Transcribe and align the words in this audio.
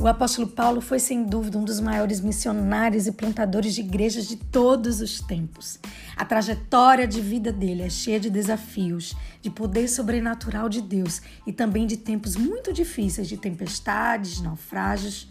O 0.00 0.08
apóstolo 0.08 0.48
Paulo 0.48 0.80
foi, 0.80 0.98
sem 0.98 1.24
dúvida, 1.24 1.58
um 1.58 1.62
dos 1.62 1.78
maiores 1.78 2.22
missionários 2.22 3.06
e 3.06 3.12
plantadores 3.12 3.74
de 3.74 3.82
igrejas 3.82 4.26
de 4.26 4.34
todos 4.34 5.02
os 5.02 5.20
tempos. 5.20 5.78
A 6.16 6.24
trajetória 6.24 7.06
de 7.06 7.20
vida 7.20 7.52
dele 7.52 7.82
é 7.82 7.90
cheia 7.90 8.18
de 8.18 8.30
desafios, 8.30 9.14
de 9.42 9.50
poder 9.50 9.88
sobrenatural 9.88 10.70
de 10.70 10.80
Deus 10.80 11.20
e 11.46 11.52
também 11.52 11.86
de 11.86 11.98
tempos 11.98 12.34
muito 12.34 12.72
difíceis, 12.72 13.28
de 13.28 13.36
tempestades, 13.36 14.40
naufrágios. 14.40 15.28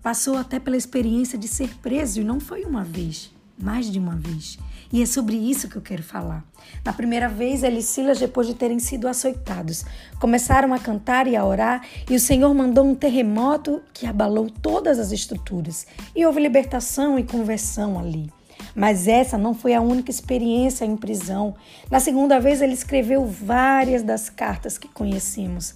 Passou 0.00 0.38
até 0.38 0.60
pela 0.60 0.76
experiência 0.76 1.36
de 1.36 1.48
ser 1.48 1.74
preso 1.82 2.20
e 2.20 2.24
não 2.24 2.38
foi 2.38 2.62
uma 2.64 2.84
vez, 2.84 3.34
mais 3.58 3.90
de 3.90 3.98
uma 3.98 4.16
vez. 4.16 4.58
E 4.92 5.02
é 5.02 5.06
sobre 5.06 5.36
isso 5.36 5.68
que 5.68 5.76
eu 5.76 5.82
quero 5.82 6.02
falar. 6.02 6.44
Na 6.84 6.92
primeira 6.92 7.28
vez, 7.28 7.62
ele 7.62 7.78
e 7.78 7.82
Silas, 7.82 8.18
depois 8.18 8.46
de 8.46 8.54
terem 8.54 8.78
sido 8.78 9.08
açoitados, 9.08 9.84
começaram 10.20 10.72
a 10.72 10.78
cantar 10.78 11.26
e 11.26 11.34
a 11.34 11.44
orar, 11.44 11.82
e 12.08 12.14
o 12.14 12.20
Senhor 12.20 12.52
mandou 12.54 12.84
um 12.84 12.94
terremoto 12.94 13.82
que 13.92 14.06
abalou 14.06 14.48
todas 14.48 14.98
as 14.98 15.10
estruturas. 15.10 15.86
E 16.14 16.24
houve 16.24 16.40
libertação 16.40 17.18
e 17.18 17.24
conversão 17.24 17.98
ali. 17.98 18.30
Mas 18.74 19.08
essa 19.08 19.36
não 19.36 19.54
foi 19.54 19.74
a 19.74 19.80
única 19.80 20.10
experiência 20.10 20.84
em 20.84 20.96
prisão. 20.96 21.54
Na 21.90 21.98
segunda 21.98 22.38
vez, 22.38 22.60
ele 22.60 22.74
escreveu 22.74 23.26
várias 23.26 24.02
das 24.02 24.28
cartas 24.30 24.78
que 24.78 24.88
conhecemos. 24.88 25.74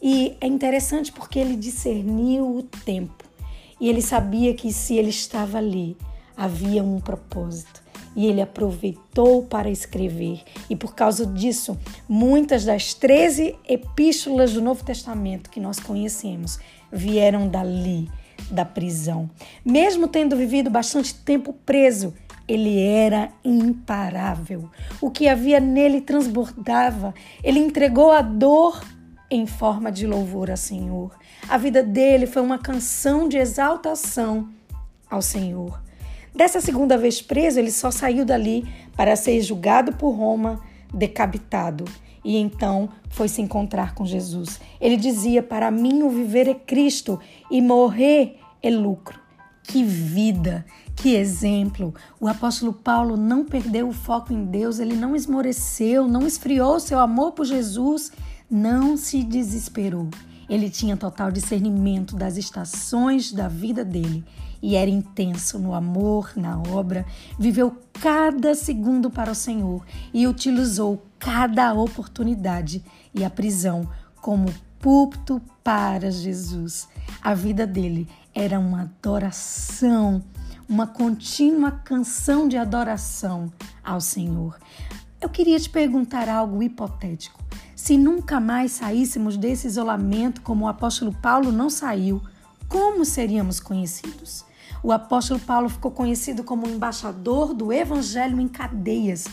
E 0.00 0.36
é 0.40 0.46
interessante 0.46 1.12
porque 1.12 1.38
ele 1.38 1.56
discerniu 1.56 2.56
o 2.56 2.62
tempo. 2.62 3.24
E 3.80 3.88
ele 3.88 4.00
sabia 4.00 4.54
que 4.54 4.72
se 4.72 4.96
ele 4.96 5.10
estava 5.10 5.58
ali, 5.58 5.96
havia 6.36 6.82
um 6.82 7.00
propósito 7.00 7.82
e 8.16 8.26
ele 8.26 8.40
aproveitou 8.40 9.42
para 9.44 9.70
escrever. 9.70 10.42
E 10.70 10.74
por 10.74 10.94
causa 10.94 11.26
disso, 11.26 11.78
muitas 12.08 12.64
das 12.64 12.94
13 12.94 13.54
epístolas 13.68 14.54
do 14.54 14.62
Novo 14.62 14.82
Testamento 14.82 15.50
que 15.50 15.60
nós 15.60 15.78
conhecemos 15.78 16.58
vieram 16.90 17.46
dali, 17.46 18.10
da 18.50 18.64
prisão. 18.64 19.28
Mesmo 19.64 20.08
tendo 20.08 20.36
vivido 20.36 20.70
bastante 20.70 21.14
tempo 21.14 21.52
preso, 21.52 22.14
ele 22.48 22.80
era 22.80 23.30
imparável. 23.44 24.70
O 25.00 25.10
que 25.10 25.28
havia 25.28 25.60
nele 25.60 26.00
transbordava. 26.00 27.12
Ele 27.42 27.58
entregou 27.58 28.12
a 28.12 28.22
dor 28.22 28.82
em 29.28 29.46
forma 29.46 29.90
de 29.90 30.06
louvor 30.06 30.50
ao 30.50 30.56
Senhor. 30.56 31.16
A 31.48 31.58
vida 31.58 31.82
dele 31.82 32.26
foi 32.26 32.42
uma 32.42 32.58
canção 32.58 33.28
de 33.28 33.36
exaltação 33.36 34.48
ao 35.10 35.20
Senhor. 35.20 35.85
Dessa 36.36 36.60
segunda 36.60 36.98
vez 36.98 37.22
preso, 37.22 37.58
ele 37.58 37.70
só 37.70 37.90
saiu 37.90 38.22
dali 38.22 38.68
para 38.94 39.16
ser 39.16 39.40
julgado 39.40 39.94
por 39.94 40.10
Roma, 40.10 40.60
decapitado. 40.92 41.86
E 42.22 42.36
então 42.36 42.90
foi 43.08 43.26
se 43.26 43.40
encontrar 43.40 43.94
com 43.94 44.04
Jesus. 44.04 44.60
Ele 44.78 44.98
dizia: 44.98 45.42
Para 45.42 45.70
mim, 45.70 46.02
o 46.02 46.10
viver 46.10 46.46
é 46.46 46.52
Cristo 46.52 47.18
e 47.50 47.62
morrer 47.62 48.38
é 48.62 48.68
lucro. 48.68 49.18
Que 49.62 49.82
vida, 49.82 50.66
que 50.94 51.14
exemplo! 51.14 51.94
O 52.20 52.28
apóstolo 52.28 52.74
Paulo 52.74 53.16
não 53.16 53.42
perdeu 53.42 53.88
o 53.88 53.92
foco 53.94 54.30
em 54.30 54.44
Deus, 54.44 54.78
ele 54.78 54.94
não 54.94 55.16
esmoreceu, 55.16 56.06
não 56.06 56.26
esfriou 56.26 56.78
seu 56.78 56.98
amor 56.98 57.32
por 57.32 57.46
Jesus, 57.46 58.12
não 58.50 58.94
se 58.98 59.22
desesperou. 59.22 60.10
Ele 60.50 60.68
tinha 60.68 60.98
total 60.98 61.32
discernimento 61.32 62.14
das 62.14 62.36
estações 62.36 63.32
da 63.32 63.48
vida 63.48 63.82
dele 63.82 64.22
e 64.62 64.76
era 64.76 64.90
intenso 64.90 65.58
no 65.58 65.74
amor, 65.74 66.32
na 66.36 66.58
obra, 66.58 67.04
viveu 67.38 67.76
cada 67.92 68.54
segundo 68.54 69.10
para 69.10 69.30
o 69.30 69.34
Senhor 69.34 69.84
e 70.12 70.26
utilizou 70.26 71.02
cada 71.18 71.72
oportunidade 71.74 72.82
e 73.14 73.24
a 73.24 73.30
prisão 73.30 73.88
como 74.20 74.52
púlpito 74.78 75.40
para 75.62 76.10
Jesus. 76.10 76.88
A 77.22 77.34
vida 77.34 77.66
dele 77.66 78.08
era 78.34 78.58
uma 78.58 78.82
adoração, 78.82 80.22
uma 80.68 80.86
contínua 80.86 81.70
canção 81.70 82.46
de 82.46 82.56
adoração 82.56 83.52
ao 83.82 84.00
Senhor. 84.00 84.58
Eu 85.20 85.28
queria 85.28 85.58
te 85.58 85.70
perguntar 85.70 86.28
algo 86.28 86.62
hipotético. 86.62 87.42
Se 87.74 87.96
nunca 87.96 88.38
mais 88.38 88.72
saíssemos 88.72 89.36
desse 89.36 89.66
isolamento 89.66 90.42
como 90.42 90.64
o 90.64 90.68
apóstolo 90.68 91.12
Paulo 91.12 91.50
não 91.50 91.70
saiu, 91.70 92.20
como 92.68 93.04
seríamos 93.04 93.60
conhecidos? 93.60 94.44
O 94.82 94.92
apóstolo 94.92 95.40
Paulo 95.40 95.68
ficou 95.68 95.90
conhecido 95.90 96.44
como 96.44 96.68
embaixador 96.68 97.54
do 97.54 97.72
evangelho 97.72 98.40
em 98.40 98.48
cadeias. 98.48 99.26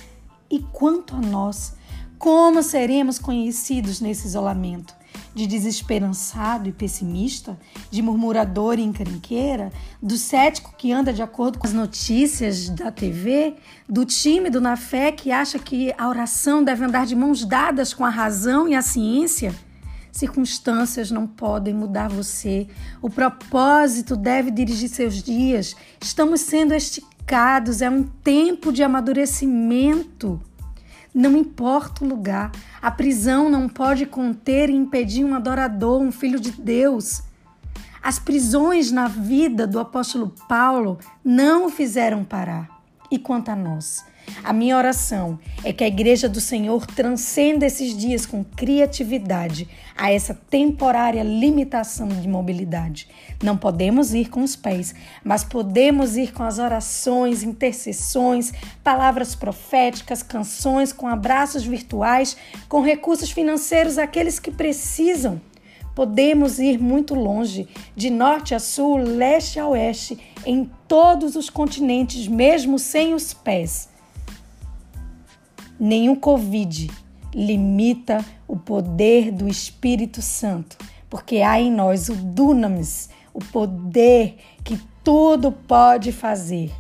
E 0.50 0.60
quanto 0.72 1.16
a 1.16 1.20
nós, 1.20 1.76
como 2.18 2.64
seremos 2.64 3.20
conhecidos 3.20 4.00
nesse 4.00 4.28
isolamento? 4.28 4.96
De 5.36 5.46
desesperançado 5.48 6.70
e 6.70 6.72
pessimista? 6.72 7.60
De 7.90 8.02
murmurador 8.02 8.80
e 8.80 8.84
encrenqueira? 8.84 9.72
Do 10.02 10.18
cético 10.18 10.76
que 10.78 10.92
anda 10.92 11.12
de 11.12 11.22
acordo 11.22 11.60
com 11.60 11.68
as 11.68 11.74
notícias 11.74 12.70
da 12.70 12.92
TV? 12.92 13.56
Do 13.90 14.06
tímido 14.06 14.62
na 14.62 14.76
fé 14.76 15.12
que 15.12 15.32
acha 15.32 15.60
que 15.60 15.94
a 15.98 16.08
oração 16.08 16.64
deve 16.64 16.86
andar 16.86 17.06
de 17.06 17.16
mãos 17.16 17.46
dadas 17.46 17.94
com 17.94 18.06
a 18.06 18.10
razão 18.10 18.68
e 18.68 18.76
a 18.76 18.82
ciência? 18.82 19.54
Circunstâncias 20.14 21.10
não 21.10 21.26
podem 21.26 21.74
mudar 21.74 22.08
você. 22.08 22.68
O 23.02 23.10
propósito 23.10 24.16
deve 24.16 24.52
dirigir 24.52 24.88
seus 24.88 25.16
dias. 25.24 25.76
Estamos 26.00 26.42
sendo 26.42 26.76
esticados, 26.76 27.82
é 27.82 27.90
um 27.90 28.04
tempo 28.04 28.72
de 28.72 28.84
amadurecimento. 28.84 30.40
Não 31.12 31.36
importa 31.36 32.06
o 32.06 32.08
lugar, 32.08 32.52
a 32.80 32.92
prisão 32.92 33.50
não 33.50 33.68
pode 33.68 34.06
conter 34.06 34.70
e 34.70 34.76
impedir 34.76 35.26
um 35.26 35.34
adorador, 35.34 36.00
um 36.00 36.12
filho 36.12 36.40
de 36.40 36.52
Deus. 36.52 37.24
As 38.02 38.20
prisões 38.20 38.92
na 38.92 39.08
vida 39.08 39.66
do 39.66 39.80
apóstolo 39.80 40.32
Paulo 40.48 41.00
não 41.26 41.66
o 41.66 41.70
fizeram 41.72 42.24
parar. 42.24 42.70
E 43.10 43.18
quanto 43.18 43.50
a 43.50 43.56
nós? 43.56 44.06
A 44.44 44.52
minha 44.52 44.76
oração 44.76 45.40
é 45.64 45.72
que 45.72 45.86
a 45.86 45.88
Igreja 45.88 46.28
do 46.28 46.42
Senhor 46.42 46.86
transcenda 46.86 47.66
esses 47.66 47.96
dias 47.96 48.26
com 48.26 48.44
criatividade 48.44 49.70
a 49.96 50.12
essa 50.12 50.34
temporária 50.34 51.24
limitação 51.24 52.10
de 52.10 52.28
mobilidade. 52.28 53.08
Não 53.42 53.56
podemos 53.56 54.14
ir 54.14 54.30
com 54.30 54.44
os 54.44 54.54
pés, 54.54 54.94
mas 55.24 55.46
podemos 55.46 56.18
ir 56.18 56.34
com 56.34 56.44
as 56.44 56.60
orações, 56.60 57.42
intercessões, 57.42 58.52
palavras 58.84 59.34
proféticas, 59.34 60.22
canções, 60.22 60.92
com 60.92 61.08
abraços 61.08 61.64
virtuais, 61.64 62.36
com 62.68 62.82
recursos 62.82 63.32
financeiros 63.32 63.98
àqueles 63.98 64.40
que 64.40 64.52
precisam. 64.52 65.40
Podemos 65.96 66.60
ir 66.60 66.82
muito 66.82 67.16
longe, 67.16 67.66
de 67.96 68.10
norte 68.10 68.54
a 68.54 68.60
sul, 68.60 68.98
leste 68.98 69.58
a 69.58 69.68
oeste, 69.68 70.20
em 70.46 70.70
todos 70.86 71.38
os 71.38 71.50
continentes, 71.50 72.28
mesmo 72.28 72.78
sem 72.78 73.14
os 73.14 73.34
pés 73.34 73.93
Nenhum 75.86 76.16
Covid 76.16 76.90
limita 77.36 78.24
o 78.48 78.56
poder 78.56 79.34
do 79.34 79.50
Espírito 79.50 80.22
Santo, 80.22 80.78
porque 81.10 81.42
há 81.42 81.60
em 81.60 81.70
nós 81.70 82.08
o 82.08 82.16
dunamis, 82.16 83.10
o 83.34 83.40
poder 83.44 84.38
que 84.64 84.80
tudo 85.04 85.52
pode 85.52 86.14
fazer. 86.14 86.72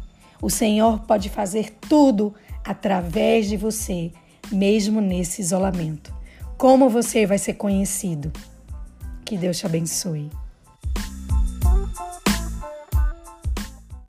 O 0.41 0.49
Senhor 0.49 1.01
pode 1.01 1.29
fazer 1.29 1.71
tudo 1.81 2.33
através 2.63 3.49
de 3.49 3.57
você, 3.57 4.13
mesmo 4.49 5.01
nesse 5.01 5.41
isolamento. 5.41 6.15
Como 6.57 6.87
você 6.87 7.25
vai 7.25 7.37
ser 7.37 7.55
conhecido? 7.55 8.31
Que 9.25 9.37
Deus 9.37 9.57
te 9.57 9.65
abençoe. 9.65 10.29